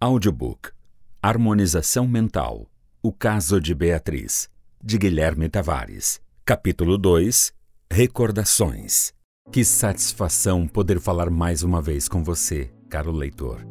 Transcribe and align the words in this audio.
Audiobook 0.00 0.70
Harmonização 1.20 2.06
Mental 2.06 2.70
O 3.02 3.12
Caso 3.12 3.60
de 3.60 3.74
Beatriz, 3.74 4.48
de 4.80 4.96
Guilherme 4.96 5.48
Tavares. 5.48 6.20
Capítulo 6.44 6.96
2 6.96 7.52
Recordações. 7.90 9.12
Que 9.50 9.64
satisfação 9.64 10.68
poder 10.68 11.00
falar 11.00 11.30
mais 11.30 11.64
uma 11.64 11.82
vez 11.82 12.06
com 12.06 12.22
você, 12.22 12.70
caro 12.88 13.10
leitor. 13.10 13.66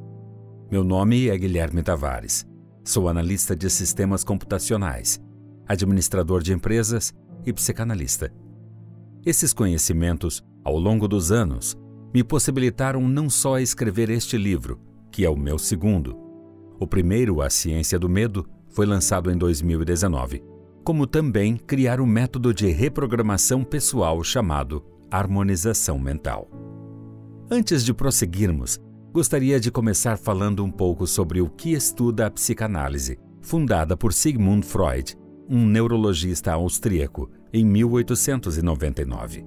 Meu 0.70 0.84
nome 0.84 1.30
é 1.30 1.38
Guilherme 1.38 1.82
Tavares. 1.82 2.46
Sou 2.84 3.08
analista 3.08 3.56
de 3.56 3.70
sistemas 3.70 4.22
computacionais, 4.22 5.22
administrador 5.66 6.44
de 6.44 6.52
empresas 6.52 7.14
e 7.46 7.54
psicanalista. 7.54 8.34
Esses 9.26 9.54
conhecimentos, 9.54 10.44
ao 10.62 10.78
longo 10.78 11.08
dos 11.08 11.32
anos, 11.32 11.78
me 12.14 12.22
possibilitaram 12.22 13.08
não 13.08 13.30
só 13.30 13.60
escrever 13.60 14.10
este 14.10 14.38
livro, 14.38 14.87
que 15.18 15.26
é 15.26 15.30
o 15.32 15.36
meu 15.36 15.58
segundo. 15.58 16.16
O 16.80 16.86
primeiro, 16.86 17.42
A 17.42 17.50
Ciência 17.50 17.98
do 17.98 18.08
Medo, 18.08 18.48
foi 18.70 18.86
lançado 18.86 19.32
em 19.32 19.36
2019, 19.36 20.44
como 20.84 21.08
também 21.08 21.58
criar 21.58 22.00
um 22.00 22.06
método 22.06 22.54
de 22.54 22.68
reprogramação 22.68 23.64
pessoal 23.64 24.24
chamado 24.24 24.86
harmonização 25.10 25.98
mental. 25.98 26.48
Antes 27.50 27.84
de 27.84 27.96
prosseguirmos, 27.96 28.80
gostaria 29.12 29.60
de 29.60 29.72
começar 29.72 30.20
falando 30.20 30.64
um 30.64 30.70
pouco 30.70 31.08
sobre 31.08 31.42
o 31.42 31.50
que 31.50 31.74
estuda 31.74 32.28
a 32.28 32.30
psicanálise, 32.30 33.18
fundada 33.42 33.98
por 33.98 34.14
Sigmund 34.14 34.64
Freud, 34.64 35.18
um 35.50 35.66
neurologista 35.66 36.54
austríaco, 36.54 37.28
em 37.52 37.66
1899. 37.66 39.44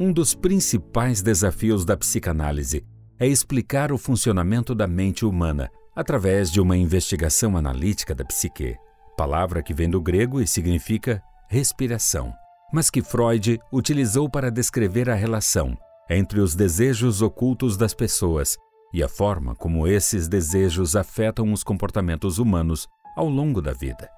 Um 0.00 0.10
dos 0.10 0.34
principais 0.34 1.20
desafios 1.20 1.84
da 1.84 1.98
psicanálise 1.98 2.82
é 3.18 3.26
explicar 3.26 3.92
o 3.92 3.98
funcionamento 3.98 4.74
da 4.74 4.86
mente 4.86 5.24
humana 5.24 5.70
através 5.94 6.50
de 6.50 6.60
uma 6.60 6.76
investigação 6.76 7.56
analítica 7.56 8.14
da 8.14 8.24
psique, 8.24 8.76
palavra 9.16 9.62
que 9.62 9.72
vem 9.72 9.88
do 9.88 10.00
grego 10.00 10.40
e 10.40 10.46
significa 10.46 11.22
respiração, 11.48 12.32
mas 12.72 12.90
que 12.90 13.02
Freud 13.02 13.58
utilizou 13.72 14.28
para 14.28 14.50
descrever 14.50 15.08
a 15.08 15.14
relação 15.14 15.76
entre 16.10 16.40
os 16.40 16.54
desejos 16.54 17.22
ocultos 17.22 17.76
das 17.76 17.94
pessoas 17.94 18.56
e 18.92 19.02
a 19.02 19.08
forma 19.08 19.54
como 19.54 19.86
esses 19.86 20.28
desejos 20.28 20.94
afetam 20.94 21.52
os 21.52 21.64
comportamentos 21.64 22.38
humanos 22.38 22.86
ao 23.16 23.28
longo 23.28 23.62
da 23.62 23.72
vida. 23.72 24.08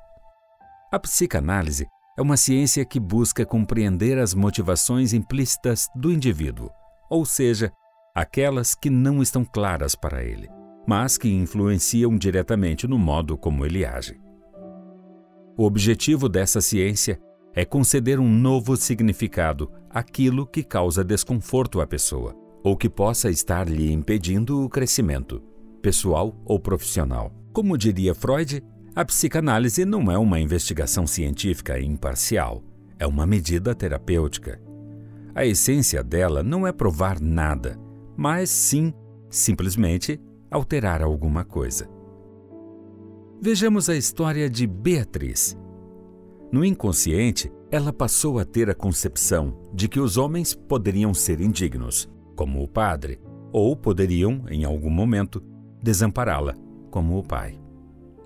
A 0.92 0.98
psicanálise 0.98 1.86
é 2.18 2.22
uma 2.22 2.36
ciência 2.36 2.84
que 2.84 2.98
busca 2.98 3.46
compreender 3.46 4.18
as 4.18 4.34
motivações 4.34 5.12
implícitas 5.12 5.86
do 5.94 6.10
indivíduo, 6.10 6.70
ou 7.08 7.24
seja, 7.24 7.72
aquelas 8.18 8.74
que 8.74 8.90
não 8.90 9.22
estão 9.22 9.44
claras 9.44 9.94
para 9.94 10.24
ele, 10.24 10.48
mas 10.84 11.16
que 11.16 11.28
influenciam 11.28 12.18
diretamente 12.18 12.84
no 12.88 12.98
modo 12.98 13.38
como 13.38 13.64
ele 13.64 13.86
age. 13.86 14.18
O 15.56 15.62
objetivo 15.64 16.28
dessa 16.28 16.60
ciência 16.60 17.20
é 17.54 17.64
conceder 17.64 18.18
um 18.18 18.28
novo 18.28 18.76
significado 18.76 19.70
àquilo 19.88 20.44
que 20.44 20.64
causa 20.64 21.04
desconforto 21.04 21.80
à 21.80 21.86
pessoa 21.86 22.34
ou 22.64 22.76
que 22.76 22.90
possa 22.90 23.30
estar 23.30 23.68
lhe 23.68 23.92
impedindo 23.92 24.64
o 24.64 24.68
crescimento, 24.68 25.40
pessoal 25.80 26.36
ou 26.44 26.58
profissional. 26.58 27.32
Como 27.52 27.78
diria 27.78 28.16
Freud, 28.16 28.60
a 28.96 29.04
psicanálise 29.04 29.84
não 29.84 30.10
é 30.10 30.18
uma 30.18 30.40
investigação 30.40 31.06
científica 31.06 31.78
imparcial, 31.78 32.64
é 32.98 33.06
uma 33.06 33.24
medida 33.24 33.76
terapêutica. 33.76 34.60
A 35.36 35.46
essência 35.46 36.02
dela 36.02 36.42
não 36.42 36.66
é 36.66 36.72
provar 36.72 37.20
nada, 37.20 37.78
mas 38.18 38.50
sim, 38.50 38.92
simplesmente, 39.30 40.20
alterar 40.50 41.02
alguma 41.02 41.44
coisa. 41.44 41.88
Vejamos 43.40 43.88
a 43.88 43.94
história 43.94 44.50
de 44.50 44.66
Beatriz. 44.66 45.56
No 46.50 46.64
inconsciente, 46.64 47.48
ela 47.70 47.92
passou 47.92 48.40
a 48.40 48.44
ter 48.44 48.68
a 48.68 48.74
concepção 48.74 49.56
de 49.72 49.86
que 49.86 50.00
os 50.00 50.16
homens 50.16 50.52
poderiam 50.52 51.14
ser 51.14 51.40
indignos, 51.40 52.10
como 52.34 52.60
o 52.60 52.66
padre, 52.66 53.20
ou 53.52 53.76
poderiam, 53.76 54.42
em 54.50 54.64
algum 54.64 54.90
momento, 54.90 55.40
desampará-la, 55.80 56.56
como 56.90 57.16
o 57.18 57.22
pai. 57.22 57.56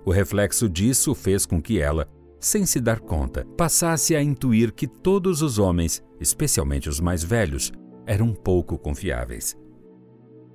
O 0.07 0.11
reflexo 0.11 0.71
disso 0.71 1.15
fez 1.15 1.45
com 1.45 1.61
que 1.61 1.79
ela, 1.79 2.09
sem 2.41 2.65
se 2.65 2.81
dar 2.81 2.99
conta, 2.99 3.45
passasse 3.59 4.17
a 4.17 4.23
intuir 4.23 4.73
que 4.73 4.87
todos 4.87 5.43
os 5.43 5.59
homens, 5.59 6.03
especialmente 6.19 6.89
os 6.89 6.99
mais 6.99 7.23
velhos, 7.23 7.71
eram 8.07 8.33
pouco 8.33 8.79
confiáveis 8.79 9.61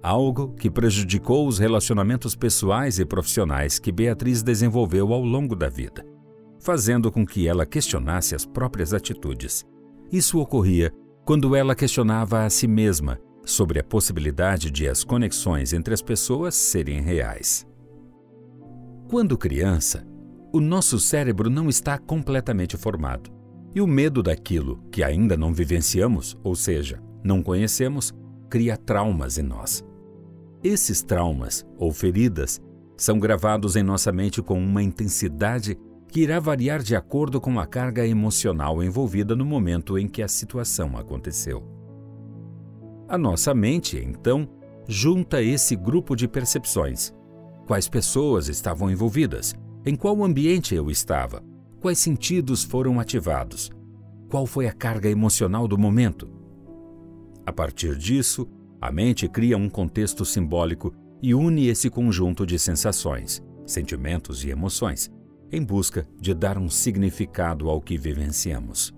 algo 0.08 0.54
que 0.54 0.72
prejudicou 0.72 1.48
os 1.48 1.60
relacionamentos 1.60 2.34
pessoais 2.34 2.98
e 2.98 3.06
profissionais 3.06 3.78
que 3.78 3.92
Beatriz 3.92 4.42
desenvolveu 4.42 5.12
ao 5.12 5.22
longo 5.22 5.56
da 5.56 5.68
vida, 5.68 6.06
fazendo 6.60 7.12
com 7.12 7.26
que 7.26 7.48
ela 7.48 7.66
questionasse 7.66 8.34
as 8.34 8.46
próprias 8.46 8.94
atitudes. 8.94 9.66
Isso 10.12 10.40
ocorria 10.40 10.94
quando 11.26 11.56
ela 11.56 11.76
questionava 11.76 12.46
a 12.46 12.50
si 12.50 12.68
mesma 12.68 13.20
sobre 13.46 13.80
a 13.80 13.84
possibilidade 13.84 14.72
de 14.72 14.88
as 14.88 15.04
conexões 15.04 15.74
entre 15.74 15.94
as 15.94 16.02
pessoas 16.02 16.56
serem 16.56 17.02
reais. 17.02 17.68
Quando 19.10 19.38
criança, 19.38 20.08
o 20.54 20.62
nosso 20.62 21.00
cérebro 21.00 21.50
não 21.50 21.68
está 21.68 21.98
completamente 21.98 22.78
formado, 22.78 23.30
e 23.76 23.82
o 23.82 23.88
medo 23.88 24.24
daquilo 24.24 24.82
que 24.90 25.04
ainda 25.04 25.36
não 25.36 25.54
vivenciamos, 25.54 26.38
ou 26.44 26.56
seja, 26.56 27.02
não 27.24 27.44
conhecemos, 27.44 28.14
cria 28.50 28.78
traumas 28.78 29.38
em 29.38 29.44
nós. 29.44 29.87
Esses 30.68 31.02
traumas 31.02 31.66
ou 31.78 31.94
feridas 31.94 32.62
são 32.98 33.18
gravados 33.18 33.78
em 33.78 33.84
nossa 33.84 34.12
mente 34.12 34.42
com 34.42 34.60
uma 34.60 34.84
intensidade 34.84 35.80
que 36.10 36.20
irá 36.20 36.42
variar 36.42 36.84
de 36.84 36.94
acordo 36.94 37.40
com 37.40 37.58
a 37.58 37.66
carga 37.66 38.06
emocional 38.06 38.84
envolvida 38.84 39.34
no 39.34 39.46
momento 39.46 39.98
em 39.98 40.10
que 40.10 40.22
a 40.22 40.28
situação 40.28 40.98
aconteceu. 40.98 41.64
A 43.08 43.18
nossa 43.18 43.54
mente, 43.54 43.98
então, 43.98 44.46
junta 44.90 45.42
esse 45.42 45.74
grupo 45.74 46.18
de 46.18 46.28
percepções. 46.28 47.14
Quais 47.66 47.88
pessoas 47.88 48.50
estavam 48.50 48.92
envolvidas? 48.92 49.56
Em 49.86 49.96
qual 49.96 50.22
ambiente 50.22 50.76
eu 50.76 50.92
estava? 50.92 51.42
Quais 51.80 51.98
sentidos 51.98 52.62
foram 52.62 53.00
ativados? 53.00 53.72
Qual 54.30 54.46
foi 54.46 54.68
a 54.68 54.74
carga 54.74 55.10
emocional 55.10 55.66
do 55.66 55.78
momento? 55.78 56.30
A 57.46 57.54
partir 57.54 57.96
disso, 57.96 58.46
a 58.80 58.92
mente 58.92 59.28
cria 59.28 59.58
um 59.58 59.70
contexto 59.70 60.24
simbólico 60.24 60.94
e 61.22 61.34
une 61.34 61.68
esse 61.68 61.90
conjunto 61.90 62.46
de 62.46 62.60
sensações, 62.60 63.42
sentimentos 63.66 64.44
e 64.44 64.50
emoções, 64.50 65.12
em 65.52 65.64
busca 65.64 66.08
de 66.20 66.34
dar 66.34 66.58
um 66.58 66.70
significado 66.70 67.70
ao 67.70 67.82
que 67.82 67.98
vivenciamos. 67.98 68.94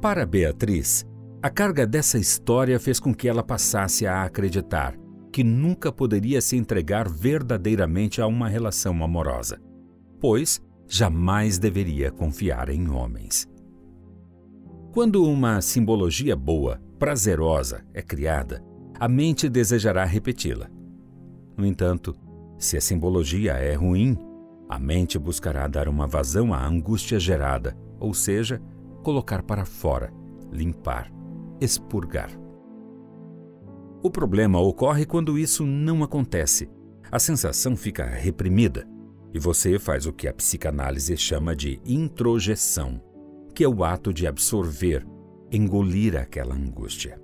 Para 0.00 0.26
Beatriz, 0.26 1.04
a 1.42 1.50
carga 1.50 1.86
dessa 1.86 2.18
história 2.18 2.78
fez 2.78 3.00
com 3.00 3.14
que 3.14 3.28
ela 3.28 3.42
passasse 3.42 4.06
a 4.06 4.22
acreditar 4.22 4.96
que 5.32 5.42
nunca 5.42 5.90
poderia 5.90 6.40
se 6.42 6.56
entregar 6.56 7.08
verdadeiramente 7.08 8.20
a 8.20 8.26
uma 8.26 8.48
relação 8.48 9.02
amorosa, 9.02 9.58
pois 10.20 10.60
jamais 10.86 11.58
deveria 11.58 12.12
confiar 12.12 12.68
em 12.68 12.88
homens. 12.90 13.48
Quando 14.92 15.24
uma 15.24 15.62
simbologia 15.62 16.36
boa 16.36 16.78
prazerosa 17.02 17.84
é 17.92 18.00
criada, 18.00 18.64
a 18.94 19.08
mente 19.08 19.48
desejará 19.48 20.04
repeti-la. 20.04 20.70
No 21.56 21.66
entanto, 21.66 22.14
se 22.56 22.76
a 22.76 22.80
simbologia 22.80 23.54
é 23.54 23.74
ruim, 23.74 24.16
a 24.68 24.78
mente 24.78 25.18
buscará 25.18 25.66
dar 25.66 25.88
uma 25.88 26.06
vazão 26.06 26.54
à 26.54 26.64
angústia 26.64 27.18
gerada, 27.18 27.76
ou 27.98 28.14
seja, 28.14 28.62
colocar 29.02 29.42
para 29.42 29.64
fora, 29.64 30.12
limpar, 30.52 31.12
expurgar. 31.60 32.30
O 34.00 34.08
problema 34.08 34.60
ocorre 34.60 35.04
quando 35.04 35.36
isso 35.36 35.66
não 35.66 36.04
acontece. 36.04 36.70
A 37.10 37.18
sensação 37.18 37.76
fica 37.76 38.06
reprimida 38.06 38.86
e 39.34 39.40
você 39.40 39.76
faz 39.76 40.06
o 40.06 40.12
que 40.12 40.28
a 40.28 40.32
psicanálise 40.32 41.16
chama 41.16 41.56
de 41.56 41.80
introjeção, 41.84 43.02
que 43.52 43.64
é 43.64 43.68
o 43.68 43.82
ato 43.82 44.14
de 44.14 44.24
absorver, 44.24 45.04
engolir 45.52 46.16
aquela 46.16 46.54
angústia. 46.54 47.20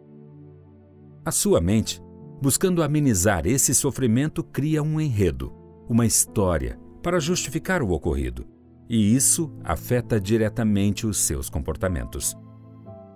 A 1.25 1.31
sua 1.31 1.61
mente, 1.61 2.01
buscando 2.41 2.83
amenizar 2.83 3.47
esse 3.47 3.75
sofrimento, 3.75 4.45
cria 4.45 4.83
um 4.83 5.01
enredo, 5.01 5.53
uma 5.89 6.07
história, 6.07 6.79
para 7.03 7.19
justificar 7.19 7.83
o 7.83 7.91
ocorrido, 7.91 8.47
e 8.89 9.15
isso 9.15 9.53
afeta 9.65 10.21
diretamente 10.21 11.07
os 11.07 11.19
seus 11.19 11.49
comportamentos. 11.49 12.37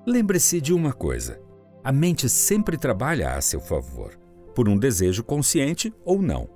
Lembre-se 0.07 0.61
de 0.61 0.73
uma 0.73 0.93
coisa: 0.93 1.41
a 1.85 1.93
mente 1.93 2.29
sempre 2.29 2.77
trabalha 2.77 3.35
a 3.35 3.41
seu 3.41 3.61
favor, 3.61 4.19
por 4.55 4.69
um 4.69 4.79
desejo 4.79 5.23
consciente 5.23 5.93
ou 6.05 6.21
não. 6.21 6.49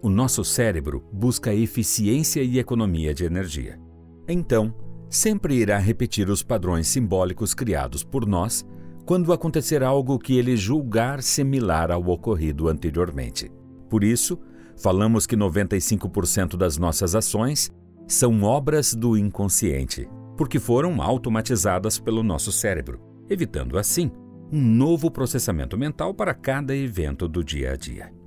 O 0.00 0.08
nosso 0.08 0.44
cérebro 0.44 1.04
busca 1.12 1.54
eficiência 1.54 2.42
e 2.42 2.58
economia 2.58 3.12
de 3.12 3.24
energia. 3.24 3.80
Então, 4.28 4.74
sempre 5.08 5.54
irá 5.54 5.78
repetir 5.78 6.28
os 6.28 6.42
padrões 6.42 6.88
simbólicos 6.88 7.54
criados 7.54 8.04
por 8.04 8.26
nós 8.26 8.66
quando 9.04 9.32
acontecer 9.32 9.82
algo 9.82 10.18
que 10.18 10.36
ele 10.36 10.56
julgar 10.56 11.22
similar 11.22 11.90
ao 11.90 12.06
ocorrido 12.08 12.68
anteriormente. 12.68 13.50
Por 13.88 14.04
isso, 14.04 14.38
falamos 14.76 15.26
que 15.26 15.36
95% 15.36 16.56
das 16.56 16.76
nossas 16.76 17.14
ações 17.14 17.70
são 18.06 18.42
obras 18.42 18.94
do 18.94 19.16
inconsciente, 19.16 20.08
porque 20.36 20.58
foram 20.58 21.00
automatizadas 21.00 21.98
pelo 21.98 22.22
nosso 22.22 22.52
cérebro, 22.52 23.00
evitando 23.30 23.78
assim 23.78 24.10
um 24.52 24.60
novo 24.60 25.10
processamento 25.10 25.76
mental 25.76 26.14
para 26.14 26.34
cada 26.34 26.76
evento 26.76 27.28
do 27.28 27.42
dia 27.42 27.72
a 27.72 27.76
dia. 27.76 28.17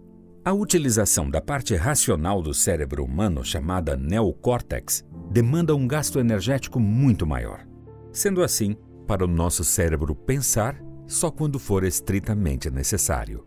A 0.44 0.52
utilização 0.52 1.30
da 1.30 1.40
parte 1.40 1.76
racional 1.76 2.42
do 2.42 2.52
cérebro 2.52 3.06
humano, 3.06 3.46
chamada 3.46 3.96
neocórtex, 3.96 5.06
demanda 5.30 5.76
um 5.76 5.88
gasto 5.88 6.20
energético 6.20 6.80
muito 6.80 7.28
maior. 7.28 7.64
Sendo 8.12 8.42
assim, 8.42 8.76
para 9.06 9.24
o 9.24 9.28
nosso 9.28 9.64
cérebro 9.64 10.16
pensar 10.16 10.82
só 11.06 11.30
quando 11.30 11.60
for 11.60 11.84
estritamente 11.84 12.72
necessário. 12.72 13.46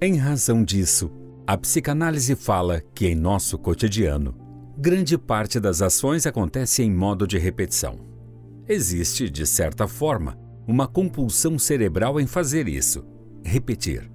Em 0.00 0.16
razão 0.16 0.64
disso, 0.64 1.10
a 1.46 1.54
psicanálise 1.58 2.34
fala 2.34 2.80
que 2.94 3.06
em 3.06 3.14
nosso 3.14 3.58
cotidiano, 3.58 4.34
grande 4.78 5.18
parte 5.18 5.60
das 5.60 5.82
ações 5.82 6.24
acontece 6.24 6.82
em 6.82 6.90
modo 6.90 7.26
de 7.26 7.36
repetição. 7.36 7.98
Existe, 8.66 9.28
de 9.28 9.46
certa 9.46 9.86
forma, 9.86 10.38
uma 10.66 10.88
compulsão 10.88 11.58
cerebral 11.58 12.18
em 12.18 12.26
fazer 12.26 12.68
isso, 12.68 13.04
repetir. 13.44 14.09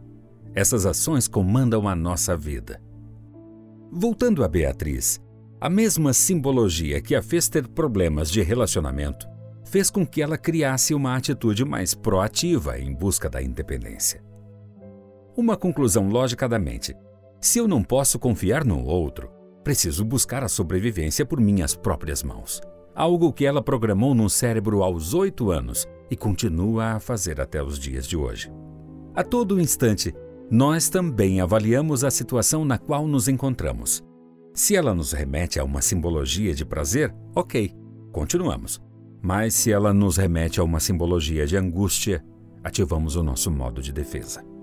Essas 0.55 0.85
ações 0.85 1.27
comandam 1.27 1.87
a 1.87 1.95
nossa 1.95 2.37
vida. 2.37 2.81
Voltando 3.91 4.43
a 4.43 4.47
Beatriz, 4.47 5.21
a 5.59 5.69
mesma 5.69 6.13
simbologia 6.13 7.01
que 7.01 7.13
a 7.13 7.21
fez 7.21 7.49
ter 7.49 7.67
problemas 7.67 8.31
de 8.31 8.41
relacionamento 8.41 9.27
fez 9.65 9.89
com 9.89 10.05
que 10.05 10.21
ela 10.21 10.37
criasse 10.37 10.93
uma 10.93 11.15
atitude 11.15 11.65
mais 11.65 11.93
proativa 11.93 12.79
em 12.79 12.93
busca 12.93 13.29
da 13.29 13.41
independência. 13.41 14.23
Uma 15.35 15.57
conclusão 15.57 16.07
lógica 16.07 16.47
da 16.47 16.57
mente 16.57 16.95
se 17.45 17.59
eu 17.59 17.67
não 17.67 17.83
posso 17.83 18.17
confiar 18.17 18.65
no 18.65 18.83
outro, 18.83 19.29
preciso 19.63 20.03
buscar 20.03 20.43
a 20.43 20.47
sobrevivência 20.47 21.23
por 21.23 21.39
minhas 21.39 21.75
próprias 21.75 22.23
mãos. 22.23 22.59
Algo 22.95 23.31
que 23.31 23.45
ela 23.45 23.61
programou 23.61 24.15
no 24.15 24.27
cérebro 24.27 24.81
aos 24.81 25.13
oito 25.13 25.51
anos 25.51 25.85
e 26.09 26.15
continua 26.15 26.93
a 26.93 26.99
fazer 26.99 27.39
até 27.39 27.61
os 27.61 27.77
dias 27.77 28.07
de 28.07 28.17
hoje. 28.17 28.51
A 29.13 29.23
todo 29.23 29.61
instante, 29.61 30.11
nós 30.49 30.89
também 30.89 31.41
avaliamos 31.41 32.03
a 32.03 32.11
situação 32.11 32.63
na 32.63 32.77
qual 32.77 33.07
nos 33.07 33.27
encontramos. 33.27 34.03
Se 34.53 34.75
ela 34.75 34.93
nos 34.93 35.11
remete 35.11 35.59
a 35.59 35.63
uma 35.63 35.81
simbologia 35.81 36.53
de 36.53 36.65
prazer, 36.65 37.13
ok, 37.35 37.71
continuamos. 38.11 38.81
Mas 39.21 39.53
se 39.53 39.71
ela 39.71 39.93
nos 39.93 40.17
remete 40.17 40.59
a 40.59 40.63
uma 40.63 40.79
simbologia 40.79 41.45
de 41.47 41.57
angústia, 41.57 42.23
ativamos 42.63 43.15
o 43.15 43.23
nosso 43.23 43.51
modo 43.51 43.81
de 43.81 43.91
defesa 43.91 44.55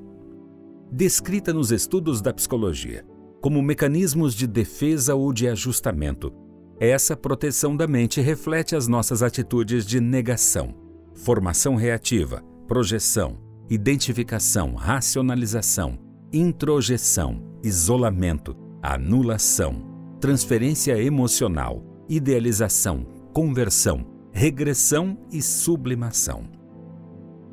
descrita 0.93 1.55
nos 1.55 1.73
estudos 1.73 2.21
da 2.21 2.35
psicologia 2.35 3.03
como 3.41 3.63
mecanismos 3.63 4.35
de 4.35 4.47
defesa 4.47 5.15
ou 5.17 5.33
de 5.33 5.49
ajustamento. 5.49 6.33
Essa 6.79 7.17
proteção 7.17 7.77
da 7.77 7.89
mente 7.89 8.21
reflete 8.21 8.77
as 8.77 8.87
nossas 8.87 9.21
atitudes 9.21 9.85
de 9.85 10.01
negação, 10.01 10.77
formação 11.15 11.75
reativa, 11.75 12.41
projeção, 12.69 13.39
identificação, 13.73 14.75
racionalização, 14.75 15.99
introjeção, 16.31 17.59
isolamento, 17.65 18.55
anulação, 18.83 20.17
transferência 20.21 21.03
emocional, 21.03 21.83
idealização, 22.07 23.03
conversão, 23.33 24.05
regressão 24.31 25.17
e 25.33 25.41
sublimação. 25.41 26.51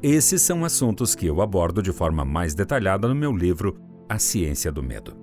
Esses 0.04 0.42
são 0.42 0.66
assuntos 0.66 1.16
que 1.16 1.26
eu 1.26 1.42
abordo 1.42 1.82
de 1.82 1.94
forma 1.94 2.26
mais 2.26 2.54
detalhada 2.54 3.08
no 3.08 3.16
meu 3.16 3.32
livro 3.32 3.80
A 4.10 4.20
Ciência 4.20 4.74
do 4.74 4.84
Medo. 4.84 5.16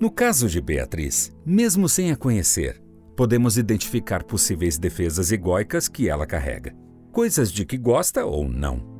No 0.00 0.10
caso 0.10 0.48
de 0.48 0.62
Beatriz, 0.62 1.30
mesmo 1.44 1.90
sem 1.90 2.10
a 2.10 2.16
conhecer, 2.16 2.82
podemos 3.14 3.58
identificar 3.58 4.24
possíveis 4.24 4.78
defesas 4.78 5.30
egóicas 5.30 5.88
que 5.88 6.08
ela 6.08 6.26
carrega, 6.26 6.74
coisas 7.12 7.52
de 7.52 7.66
que 7.66 7.76
gosta 7.76 8.24
ou 8.24 8.48
não. 8.48 8.97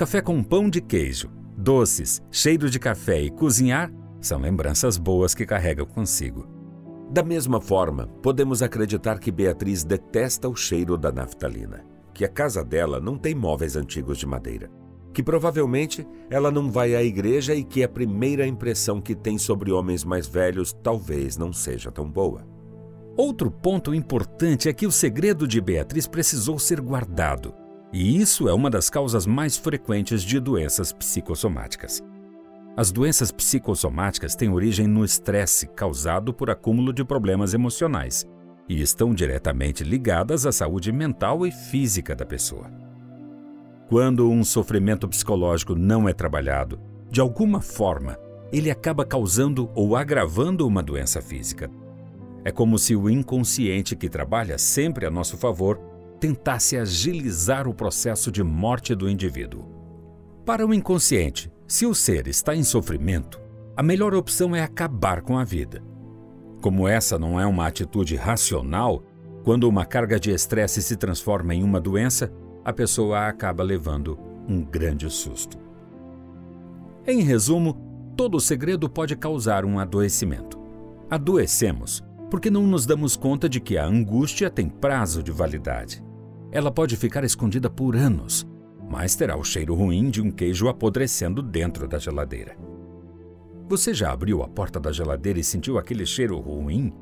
Café 0.00 0.22
com 0.22 0.42
pão 0.42 0.70
de 0.70 0.80
queijo, 0.80 1.30
doces, 1.54 2.22
cheiro 2.30 2.70
de 2.70 2.78
café 2.78 3.20
e 3.20 3.30
cozinhar 3.30 3.92
são 4.18 4.40
lembranças 4.40 4.96
boas 4.96 5.34
que 5.34 5.44
carrega 5.44 5.84
consigo. 5.84 6.48
Da 7.10 7.22
mesma 7.22 7.60
forma, 7.60 8.06
podemos 8.22 8.62
acreditar 8.62 9.18
que 9.18 9.30
Beatriz 9.30 9.84
detesta 9.84 10.48
o 10.48 10.56
cheiro 10.56 10.96
da 10.96 11.12
naftalina 11.12 11.84
que 12.14 12.24
a 12.24 12.30
casa 12.30 12.64
dela 12.64 12.98
não 12.98 13.18
tem 13.18 13.34
móveis 13.34 13.76
antigos 13.76 14.16
de 14.16 14.24
madeira, 14.24 14.70
que 15.12 15.22
provavelmente 15.22 16.08
ela 16.30 16.50
não 16.50 16.70
vai 16.70 16.94
à 16.94 17.02
igreja 17.02 17.54
e 17.54 17.62
que 17.62 17.84
a 17.84 17.88
primeira 17.88 18.46
impressão 18.46 19.02
que 19.02 19.14
tem 19.14 19.36
sobre 19.36 19.70
homens 19.70 20.02
mais 20.02 20.26
velhos 20.26 20.72
talvez 20.82 21.36
não 21.36 21.52
seja 21.52 21.92
tão 21.92 22.10
boa. 22.10 22.48
Outro 23.18 23.50
ponto 23.50 23.94
importante 23.94 24.66
é 24.66 24.72
que 24.72 24.86
o 24.86 24.90
segredo 24.90 25.46
de 25.46 25.60
Beatriz 25.60 26.06
precisou 26.06 26.58
ser 26.58 26.80
guardado, 26.80 27.52
e 27.92 28.16
isso 28.20 28.48
é 28.48 28.54
uma 28.54 28.70
das 28.70 28.88
causas 28.88 29.26
mais 29.26 29.56
frequentes 29.56 30.22
de 30.22 30.38
doenças 30.38 30.92
psicossomáticas. 30.92 32.02
As 32.76 32.92
doenças 32.92 33.32
psicossomáticas 33.32 34.36
têm 34.36 34.48
origem 34.48 34.86
no 34.86 35.04
estresse 35.04 35.66
causado 35.66 36.32
por 36.32 36.50
acúmulo 36.50 36.92
de 36.92 37.04
problemas 37.04 37.52
emocionais 37.52 38.24
e 38.68 38.80
estão 38.80 39.12
diretamente 39.12 39.82
ligadas 39.82 40.46
à 40.46 40.52
saúde 40.52 40.92
mental 40.92 41.44
e 41.44 41.50
física 41.50 42.14
da 42.14 42.24
pessoa. 42.24 42.70
Quando 43.88 44.30
um 44.30 44.44
sofrimento 44.44 45.08
psicológico 45.08 45.74
não 45.74 46.08
é 46.08 46.12
trabalhado, 46.12 46.80
de 47.10 47.20
alguma 47.20 47.60
forma, 47.60 48.16
ele 48.52 48.70
acaba 48.70 49.04
causando 49.04 49.68
ou 49.74 49.96
agravando 49.96 50.64
uma 50.64 50.80
doença 50.80 51.20
física. 51.20 51.68
É 52.44 52.52
como 52.52 52.78
se 52.78 52.94
o 52.94 53.10
inconsciente 53.10 53.96
que 53.96 54.08
trabalha 54.08 54.56
sempre 54.58 55.04
a 55.04 55.10
nosso 55.10 55.36
favor 55.36 55.89
tentasse 56.20 56.76
agilizar 56.76 57.66
o 57.66 57.74
processo 57.74 58.30
de 58.30 58.42
morte 58.42 58.94
do 58.94 59.08
indivíduo. 59.08 59.66
Para 60.44 60.66
o 60.66 60.74
inconsciente, 60.74 61.50
se 61.66 61.86
o 61.86 61.94
ser 61.94 62.28
está 62.28 62.54
em 62.54 62.62
sofrimento, 62.62 63.40
a 63.76 63.82
melhor 63.82 64.14
opção 64.14 64.54
é 64.54 64.62
acabar 64.62 65.22
com 65.22 65.38
a 65.38 65.44
vida. 65.44 65.82
Como 66.60 66.86
essa 66.86 67.18
não 67.18 67.40
é 67.40 67.46
uma 67.46 67.66
atitude 67.66 68.16
racional, 68.16 69.02
quando 69.44 69.68
uma 69.68 69.86
carga 69.86 70.20
de 70.20 70.30
estresse 70.30 70.82
se 70.82 70.96
transforma 70.96 71.54
em 71.54 71.62
uma 71.62 71.80
doença, 71.80 72.30
a 72.62 72.72
pessoa 72.72 73.26
acaba 73.26 73.62
levando 73.62 74.18
um 74.46 74.62
grande 74.62 75.08
susto. 75.08 75.58
Em 77.06 77.22
resumo, 77.22 78.12
todo 78.14 78.38
segredo 78.38 78.90
pode 78.90 79.16
causar 79.16 79.64
um 79.64 79.78
adoecimento. 79.78 80.60
Adoecemos 81.08 82.04
porque 82.30 82.50
não 82.50 82.66
nos 82.66 82.86
damos 82.86 83.16
conta 83.16 83.48
de 83.48 83.60
que 83.60 83.76
a 83.76 83.84
angústia 83.84 84.48
tem 84.48 84.68
prazo 84.68 85.22
de 85.22 85.32
validade. 85.32 86.02
Ela 86.52 86.70
pode 86.70 86.96
ficar 86.96 87.22
escondida 87.22 87.70
por 87.70 87.94
anos, 87.94 88.44
mas 88.90 89.14
terá 89.14 89.36
o 89.36 89.44
cheiro 89.44 89.72
ruim 89.74 90.10
de 90.10 90.20
um 90.20 90.32
queijo 90.32 90.68
apodrecendo 90.68 91.42
dentro 91.42 91.86
da 91.86 91.96
geladeira. 91.96 92.56
Você 93.68 93.94
já 93.94 94.10
abriu 94.10 94.42
a 94.42 94.48
porta 94.48 94.80
da 94.80 94.90
geladeira 94.90 95.38
e 95.38 95.44
sentiu 95.44 95.78
aquele 95.78 96.04
cheiro 96.04 96.36
ruim 96.40 96.92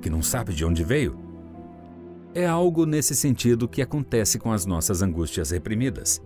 que 0.00 0.08
não 0.08 0.22
sabe 0.22 0.54
de 0.54 0.64
onde 0.64 0.82
veio? 0.82 1.18
É 2.34 2.46
algo 2.46 2.86
nesse 2.86 3.14
sentido 3.14 3.68
que 3.68 3.82
acontece 3.82 4.38
com 4.38 4.50
as 4.50 4.64
nossas 4.64 5.02
angústias 5.02 5.50
reprimidas. 5.50 6.22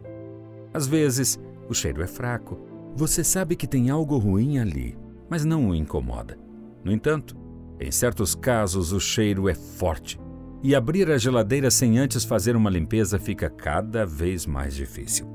Às 0.73 0.87
vezes, 0.87 1.38
o 1.68 1.75
cheiro 1.75 2.00
é 2.00 2.06
fraco, 2.06 2.61
você 2.94 3.25
sabe 3.25 3.56
que 3.56 3.66
tem 3.66 3.90
algo 3.90 4.16
ruim 4.18 4.58
ali, 4.58 4.97
mas 5.28 5.44
não 5.44 5.68
o 5.68 5.75
incomoda. 5.75 6.38
No 6.85 6.92
entanto, 6.92 7.37
em 7.80 7.90
certos 7.90 8.37
casos 8.37 8.92
o 8.92 9.00
cheiro 9.00 9.49
é 9.49 9.54
forte 9.54 10.18
e 10.62 10.75
abrir 10.75 11.11
a 11.11 11.19
geladeira 11.19 11.71
sem 11.71 11.99
antes 11.99 12.25
fazer 12.25 12.57
uma 12.57 12.71
limpeza 12.71 13.19
fica 13.19 13.49
cada 13.49 14.05
vez 14.05 14.47
mais 14.47 14.75
difícil. 14.75 15.27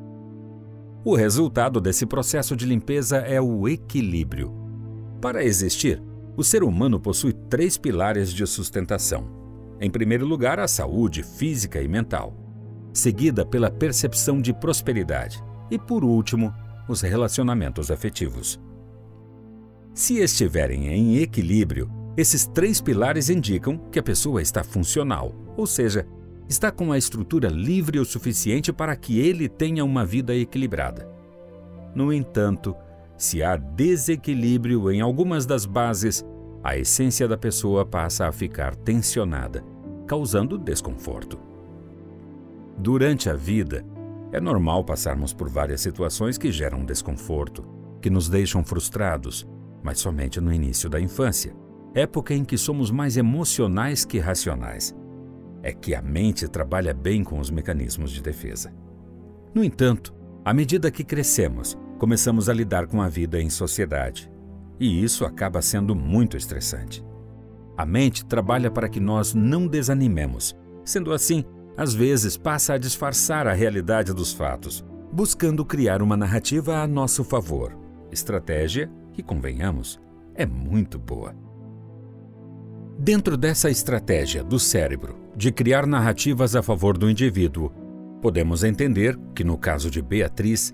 O 1.05 1.15
resultado 1.15 1.81
desse 1.81 2.05
processo 2.05 2.55
de 2.55 2.65
limpeza 2.65 3.17
é 3.17 3.39
o 3.41 3.67
equilíbrio. 3.67 4.53
Para 5.21 5.43
existir, 5.43 6.01
o 6.35 6.43
ser 6.43 6.63
humano 6.63 6.99
possui 6.99 7.33
três 7.33 7.77
pilares 7.77 8.33
de 8.33 8.45
sustentação. 8.47 9.27
Em 9.79 9.89
primeiro 9.89 10.25
lugar, 10.25 10.59
a 10.59 10.67
saúde 10.67 11.23
física 11.23 11.81
e 11.81 11.87
mental, 11.87 12.33
seguida 12.93 13.45
pela 13.45 13.69
percepção 13.69 14.41
de 14.41 14.53
prosperidade 14.53 15.43
e, 15.69 15.77
por 15.77 16.03
último, 16.03 16.53
os 16.87 17.01
relacionamentos 17.01 17.91
afetivos. 17.91 18.59
Se 19.93 20.17
estiverem 20.19 20.87
em 20.87 21.17
equilíbrio, 21.17 21.89
esses 22.15 22.45
três 22.45 22.79
pilares 22.79 23.29
indicam 23.29 23.77
que 23.91 23.97
a 23.97 24.03
pessoa 24.03 24.41
está 24.41 24.63
funcional, 24.63 25.33
ou 25.57 25.65
seja, 25.65 26.05
está 26.47 26.71
com 26.71 26.91
a 26.91 26.97
estrutura 26.97 27.47
livre 27.47 27.99
o 27.99 28.05
suficiente 28.05 28.71
para 28.71 28.95
que 28.95 29.19
ele 29.19 29.49
tenha 29.49 29.83
uma 29.83 30.05
vida 30.05 30.35
equilibrada. 30.35 31.09
No 31.95 32.13
entanto, 32.13 32.75
se 33.17 33.41
há 33.41 33.55
desequilíbrio 33.55 34.91
em 34.91 35.01
algumas 35.01 35.45
das 35.45 35.65
bases, 35.65 36.23
a 36.63 36.77
essência 36.77 37.27
da 37.27 37.37
pessoa 37.37 37.85
passa 37.85 38.27
a 38.27 38.31
ficar 38.31 38.75
tensionada, 38.75 39.63
causando 40.05 40.57
desconforto. 40.57 41.39
Durante 42.77 43.29
a 43.29 43.33
vida, 43.33 43.85
é 44.31 44.39
normal 44.39 44.83
passarmos 44.83 45.33
por 45.33 45.49
várias 45.49 45.81
situações 45.81 46.37
que 46.37 46.51
geram 46.51 46.85
desconforto, 46.85 47.63
que 48.01 48.09
nos 48.09 48.29
deixam 48.29 48.63
frustrados, 48.63 49.47
mas 49.83 49.99
somente 49.99 50.41
no 50.41 50.51
início 50.51 50.89
da 50.89 50.99
infância, 50.99 51.55
época 51.93 52.33
em 52.33 52.43
que 52.43 52.57
somos 52.57 52.89
mais 52.89 53.17
emocionais 53.17 54.03
que 54.03 54.19
racionais. 54.19 54.95
É 55.61 55.71
que 55.71 55.93
a 55.93 56.01
mente 56.01 56.47
trabalha 56.47 56.93
bem 56.93 57.23
com 57.23 57.39
os 57.39 57.49
mecanismos 57.49 58.11
de 58.11 58.21
defesa. 58.21 58.73
No 59.53 59.63
entanto, 59.63 60.13
à 60.43 60.53
medida 60.53 60.91
que 60.91 61.03
crescemos, 61.03 61.77
começamos 61.99 62.49
a 62.49 62.53
lidar 62.53 62.87
com 62.87 63.01
a 63.01 63.07
vida 63.07 63.39
em 63.39 63.49
sociedade. 63.49 64.29
E 64.79 65.03
isso 65.03 65.23
acaba 65.23 65.61
sendo 65.61 65.95
muito 65.95 66.35
estressante. 66.35 67.03
A 67.77 67.85
mente 67.85 68.25
trabalha 68.25 68.69
para 68.69 68.89
que 68.89 68.99
nós 68.99 69.33
não 69.33 69.67
desanimemos. 69.67 70.55
Sendo 70.83 71.13
assim, 71.13 71.45
às 71.77 71.93
vezes 71.93 72.35
passa 72.35 72.73
a 72.73 72.77
disfarçar 72.77 73.47
a 73.47 73.53
realidade 73.53 74.13
dos 74.13 74.33
fatos, 74.33 74.83
buscando 75.11 75.63
criar 75.63 76.01
uma 76.01 76.17
narrativa 76.17 76.79
a 76.79 76.87
nosso 76.87 77.23
favor. 77.23 77.77
Estratégia 78.11 78.91
que, 79.13 79.23
convenhamos, 79.23 79.99
é 80.35 80.45
muito 80.45 80.99
boa. 80.99 81.42
Dentro 83.05 83.35
dessa 83.35 83.69
estratégia 83.69 84.41
do 84.41 84.57
cérebro 84.57 85.17
de 85.35 85.51
criar 85.51 85.85
narrativas 85.85 86.55
a 86.55 86.63
favor 86.63 86.97
do 86.97 87.09
indivíduo, 87.09 87.69
podemos 88.21 88.63
entender 88.63 89.19
que, 89.35 89.43
no 89.43 89.57
caso 89.57 89.91
de 89.91 90.01
Beatriz, 90.01 90.73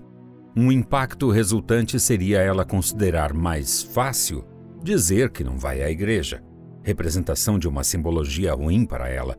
um 0.56 0.70
impacto 0.70 1.28
resultante 1.28 1.98
seria 1.98 2.38
ela 2.38 2.64
considerar 2.64 3.34
mais 3.34 3.82
fácil 3.82 4.44
dizer 4.80 5.30
que 5.30 5.42
não 5.42 5.58
vai 5.58 5.82
à 5.82 5.90
igreja, 5.90 6.40
representação 6.84 7.58
de 7.58 7.66
uma 7.66 7.82
simbologia 7.82 8.54
ruim 8.54 8.86
para 8.86 9.08
ela, 9.08 9.36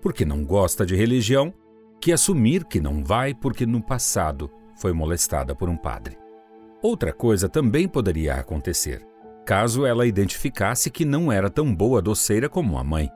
porque 0.00 0.24
não 0.24 0.42
gosta 0.42 0.86
de 0.86 0.96
religião, 0.96 1.52
que 2.00 2.12
assumir 2.12 2.64
que 2.64 2.80
não 2.80 3.04
vai 3.04 3.34
porque 3.34 3.66
no 3.66 3.82
passado 3.82 4.50
foi 4.80 4.94
molestada 4.94 5.54
por 5.54 5.68
um 5.68 5.76
padre. 5.76 6.16
Outra 6.82 7.12
coisa 7.12 7.46
também 7.46 7.86
poderia 7.86 8.36
acontecer, 8.36 9.06
caso 9.44 9.84
ela 9.84 10.06
identificasse 10.06 10.90
que 10.90 11.04
não 11.04 11.30
era 11.30 11.50
tão 11.50 11.74
boa 11.74 12.00
doceira 12.00 12.48
como 12.48 12.78
a 12.78 12.84
mãe. 12.84 13.10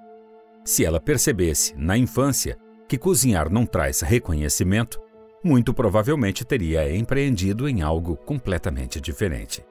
Se 0.64 0.84
ela 0.84 1.00
percebesse, 1.00 1.74
na 1.76 1.96
infância, 1.96 2.58
que 2.88 2.98
cozinhar 2.98 3.50
não 3.50 3.64
traz 3.64 4.00
reconhecimento, 4.00 5.00
muito 5.42 5.72
provavelmente 5.72 6.44
teria 6.44 6.94
empreendido 6.94 7.68
em 7.68 7.82
algo 7.82 8.16
completamente 8.16 9.00
diferente. 9.00 9.64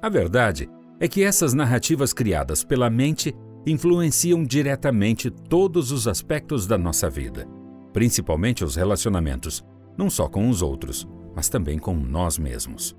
A 0.00 0.08
verdade 0.08 0.68
é 1.00 1.08
que 1.08 1.22
essas 1.22 1.54
narrativas 1.54 2.12
criadas 2.12 2.62
pela 2.62 2.88
mente 2.88 3.34
influenciam 3.66 4.44
diretamente 4.44 5.30
todos 5.30 5.90
os 5.90 6.06
aspectos 6.06 6.66
da 6.66 6.78
nossa 6.78 7.10
vida, 7.10 7.46
principalmente 7.92 8.64
os 8.64 8.76
relacionamentos, 8.76 9.64
não 9.98 10.08
só 10.08 10.28
com 10.28 10.48
os 10.48 10.62
outros, 10.62 11.06
mas 11.34 11.48
também 11.48 11.78
com 11.78 11.94
nós 11.94 12.38
mesmos. 12.38 12.96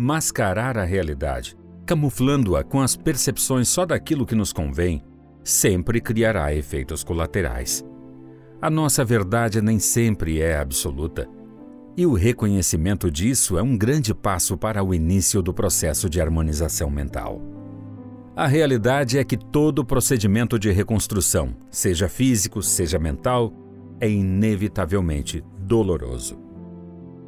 Mascarar 0.00 0.78
a 0.78 0.84
realidade, 0.84 1.56
camuflando-a 1.84 2.62
com 2.62 2.80
as 2.80 2.94
percepções 2.94 3.68
só 3.68 3.84
daquilo 3.84 4.24
que 4.24 4.36
nos 4.36 4.52
convém, 4.52 5.02
sempre 5.42 6.00
criará 6.00 6.54
efeitos 6.54 7.02
colaterais. 7.02 7.84
A 8.62 8.70
nossa 8.70 9.04
verdade 9.04 9.60
nem 9.60 9.80
sempre 9.80 10.40
é 10.40 10.56
absoluta 10.56 11.28
e 11.96 12.06
o 12.06 12.12
reconhecimento 12.12 13.10
disso 13.10 13.58
é 13.58 13.62
um 13.62 13.76
grande 13.76 14.14
passo 14.14 14.56
para 14.56 14.84
o 14.84 14.94
início 14.94 15.42
do 15.42 15.52
processo 15.52 16.08
de 16.08 16.20
harmonização 16.20 16.88
mental. 16.88 17.42
A 18.36 18.46
realidade 18.46 19.18
é 19.18 19.24
que 19.24 19.36
todo 19.36 19.84
procedimento 19.84 20.60
de 20.60 20.70
reconstrução, 20.70 21.56
seja 21.72 22.08
físico, 22.08 22.62
seja 22.62 23.00
mental, 23.00 23.52
é 24.00 24.08
inevitavelmente 24.08 25.42
doloroso. 25.58 26.47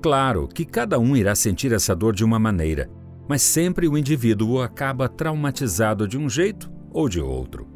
Claro 0.02 0.48
que 0.48 0.64
cada 0.64 0.98
um 0.98 1.16
irá 1.16 1.34
sentir 1.34 1.72
essa 1.72 1.94
dor 1.94 2.14
de 2.14 2.24
uma 2.24 2.38
maneira, 2.38 2.90
mas 3.28 3.42
sempre 3.42 3.86
o 3.86 3.96
indivíduo 3.96 4.62
acaba 4.62 5.08
traumatizado 5.08 6.08
de 6.08 6.18
um 6.18 6.28
jeito 6.28 6.70
ou 6.90 7.08
de 7.08 7.20
outro. 7.20 7.68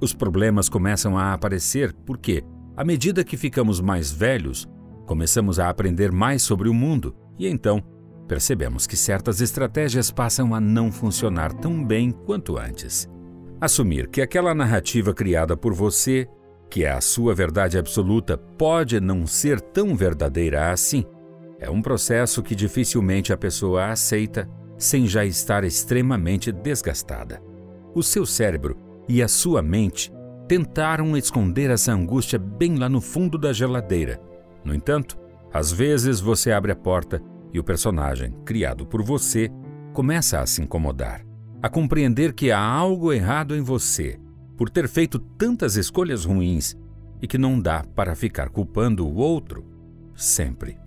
Os 0.00 0.12
problemas 0.12 0.68
começam 0.68 1.18
a 1.18 1.32
aparecer 1.32 1.92
porque, 2.06 2.42
à 2.76 2.84
medida 2.84 3.24
que 3.24 3.36
ficamos 3.36 3.80
mais 3.80 4.10
velhos, 4.10 4.68
Começamos 5.10 5.58
a 5.58 5.68
aprender 5.68 6.12
mais 6.12 6.40
sobre 6.40 6.68
o 6.68 6.72
mundo 6.72 7.16
e 7.36 7.48
então 7.48 7.82
percebemos 8.28 8.86
que 8.86 8.96
certas 8.96 9.40
estratégias 9.40 10.08
passam 10.08 10.54
a 10.54 10.60
não 10.60 10.92
funcionar 10.92 11.52
tão 11.52 11.84
bem 11.84 12.12
quanto 12.12 12.56
antes. 12.56 13.10
Assumir 13.60 14.06
que 14.06 14.22
aquela 14.22 14.54
narrativa 14.54 15.12
criada 15.12 15.56
por 15.56 15.74
você, 15.74 16.28
que 16.70 16.84
é 16.84 16.92
a 16.92 17.00
sua 17.00 17.34
verdade 17.34 17.76
absoluta, 17.76 18.38
pode 18.38 19.00
não 19.00 19.26
ser 19.26 19.60
tão 19.60 19.96
verdadeira 19.96 20.70
assim, 20.70 21.04
é 21.60 21.70
um 21.70 21.80
processo 21.80 22.42
que 22.42 22.56
dificilmente 22.56 23.32
a 23.32 23.36
pessoa 23.36 23.90
aceita 23.90 24.48
sem 24.76 25.06
já 25.06 25.24
estar 25.24 25.62
extremamente 25.62 26.50
desgastada. 26.50 27.40
O 27.94 28.02
seu 28.02 28.26
cérebro 28.26 28.76
e 29.08 29.22
a 29.22 29.28
sua 29.28 29.62
mente 29.62 30.10
tentaram 30.48 31.16
esconder 31.16 31.70
essa 31.70 31.92
angústia 31.92 32.38
bem 32.38 32.76
lá 32.76 32.88
no 32.88 33.00
fundo 33.00 33.38
da 33.38 33.52
geladeira 33.52 34.20
no 34.64 34.74
entanto, 34.74 35.18
às 35.52 35.72
vezes 35.72 36.20
você 36.20 36.52
abre 36.52 36.72
a 36.72 36.76
porta 36.76 37.22
e 37.52 37.58
o 37.58 37.64
personagem, 37.64 38.32
criado 38.44 38.86
por 38.86 39.02
você, 39.02 39.50
começa 39.92 40.40
a 40.40 40.46
se 40.46 40.62
incomodar, 40.62 41.24
a 41.62 41.68
compreender 41.68 42.32
que 42.32 42.50
há 42.52 42.60
algo 42.60 43.12
errado 43.12 43.56
em 43.56 43.60
você 43.60 44.18
por 44.56 44.70
ter 44.70 44.88
feito 44.88 45.18
tantas 45.18 45.76
escolhas 45.76 46.24
ruins 46.24 46.76
e 47.20 47.26
que 47.26 47.38
não 47.38 47.58
dá 47.58 47.82
para 47.82 48.14
ficar 48.14 48.50
culpando 48.50 49.06
o 49.06 49.16
outro 49.16 49.64
sempre. 50.14 50.78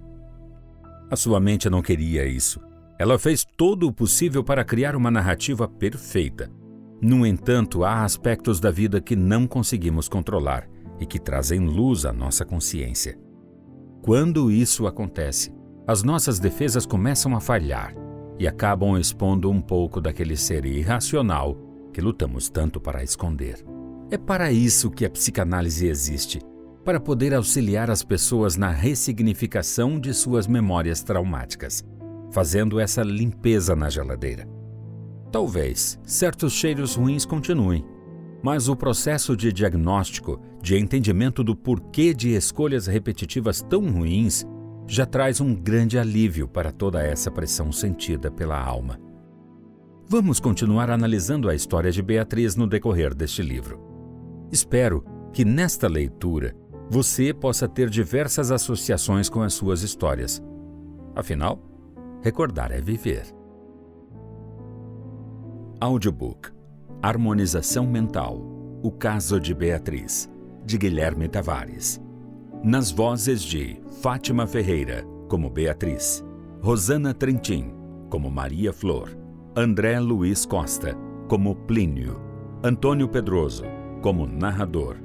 A 1.13 1.15
sua 1.15 1.39
mente 1.39 1.69
não 1.69 1.79
queria 1.79 2.25
isso. 2.25 2.59
Ela 2.97 3.19
fez 3.19 3.45
todo 3.55 3.87
o 3.87 3.93
possível 3.93 4.43
para 4.43 4.65
criar 4.65 4.95
uma 4.95 5.11
narrativa 5.11 5.67
perfeita. 5.67 6.49
No 6.99 7.23
entanto, 7.23 7.83
há 7.83 8.03
aspectos 8.03 8.59
da 8.59 8.71
vida 8.71 8.99
que 8.99 9.15
não 9.15 9.45
conseguimos 9.45 10.09
controlar 10.09 10.67
e 10.99 11.05
que 11.05 11.19
trazem 11.19 11.59
luz 11.59 12.03
à 12.03 12.11
nossa 12.11 12.43
consciência. 12.43 13.15
Quando 14.01 14.49
isso 14.49 14.87
acontece, 14.87 15.53
as 15.85 16.01
nossas 16.01 16.39
defesas 16.39 16.83
começam 16.83 17.35
a 17.35 17.39
falhar 17.39 17.93
e 18.39 18.47
acabam 18.47 18.97
expondo 18.97 19.51
um 19.51 19.61
pouco 19.61 20.01
daquele 20.01 20.35
ser 20.35 20.65
irracional 20.65 21.55
que 21.93 22.01
lutamos 22.01 22.49
tanto 22.49 22.81
para 22.81 23.03
esconder. 23.03 23.63
É 24.09 24.17
para 24.17 24.51
isso 24.51 24.89
que 24.89 25.05
a 25.05 25.11
psicanálise 25.11 25.85
existe 25.85 26.39
para 26.83 26.99
poder 26.99 27.33
auxiliar 27.33 27.89
as 27.89 28.03
pessoas 28.03 28.57
na 28.57 28.69
ressignificação 28.69 29.99
de 29.99 30.13
suas 30.13 30.47
memórias 30.47 31.01
traumáticas, 31.01 31.83
fazendo 32.31 32.79
essa 32.79 33.01
limpeza 33.01 33.75
na 33.75 33.89
geladeira. 33.89 34.47
Talvez 35.31 35.99
certos 36.03 36.53
cheiros 36.53 36.95
ruins 36.95 37.25
continuem, 37.25 37.85
mas 38.43 38.67
o 38.67 38.75
processo 38.75 39.37
de 39.37 39.53
diagnóstico, 39.53 40.39
de 40.61 40.77
entendimento 40.77 41.43
do 41.43 41.55
porquê 41.55 42.13
de 42.13 42.35
escolhas 42.35 42.87
repetitivas 42.87 43.61
tão 43.61 43.89
ruins, 43.89 44.45
já 44.85 45.05
traz 45.05 45.39
um 45.39 45.55
grande 45.55 45.97
alívio 45.97 46.47
para 46.47 46.71
toda 46.71 47.01
essa 47.01 47.31
pressão 47.31 47.71
sentida 47.71 48.29
pela 48.29 48.61
alma. 48.61 48.99
Vamos 50.05 50.39
continuar 50.39 50.91
analisando 50.91 51.49
a 51.49 51.55
história 51.55 51.91
de 51.91 52.01
Beatriz 52.01 52.57
no 52.57 52.67
decorrer 52.67 53.15
deste 53.15 53.41
livro. 53.41 53.79
Espero 54.51 55.03
que 55.31 55.45
nesta 55.45 55.87
leitura 55.87 56.53
você 56.89 57.33
possa 57.33 57.67
ter 57.67 57.89
diversas 57.89 58.51
associações 58.51 59.29
com 59.29 59.41
as 59.41 59.53
suas 59.53 59.81
histórias. 59.81 60.41
Afinal, 61.15 61.59
recordar 62.21 62.71
é 62.71 62.81
viver. 62.81 63.25
Audiobook 65.79 66.51
Harmonização 67.01 67.85
Mental 67.85 68.37
O 68.81 68.91
Caso 68.91 69.39
de 69.39 69.53
Beatriz, 69.53 70.29
de 70.65 70.77
Guilherme 70.77 71.27
Tavares. 71.27 72.01
Nas 72.63 72.91
vozes 72.91 73.41
de 73.43 73.81
Fátima 74.01 74.47
Ferreira, 74.47 75.05
como 75.27 75.49
Beatriz, 75.49 76.23
Rosana 76.61 77.13
Trentin, 77.13 77.73
como 78.09 78.31
Maria 78.31 78.71
Flor, 78.71 79.09
André 79.55 79.99
Luiz 79.99 80.45
Costa, 80.45 80.95
como 81.27 81.55
Plínio, 81.55 82.21
Antônio 82.63 83.09
Pedroso, 83.09 83.65
como 84.01 84.25
narrador, 84.25 84.97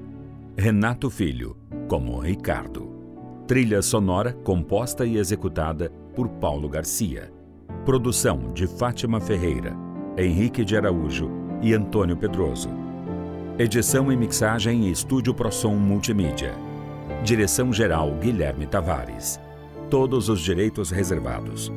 Renato 0.60 1.08
Filho, 1.08 1.56
como 1.86 2.18
Ricardo. 2.18 3.44
Trilha 3.46 3.80
sonora 3.80 4.32
composta 4.32 5.06
e 5.06 5.16
executada 5.16 5.88
por 6.16 6.28
Paulo 6.28 6.68
Garcia. 6.68 7.32
Produção 7.84 8.52
de 8.52 8.66
Fátima 8.66 9.20
Ferreira, 9.20 9.76
Henrique 10.16 10.64
de 10.64 10.76
Araújo 10.76 11.30
e 11.62 11.72
Antônio 11.72 12.16
Pedroso. 12.16 12.70
Edição 13.56 14.10
e 14.10 14.16
mixagem 14.16 14.88
em 14.88 14.90
Estúdio 14.90 15.32
Prosom 15.32 15.76
Multimídia. 15.76 16.56
Direção-geral 17.22 18.16
Guilherme 18.16 18.66
Tavares. 18.66 19.38
Todos 19.88 20.28
os 20.28 20.40
direitos 20.40 20.90
reservados. 20.90 21.70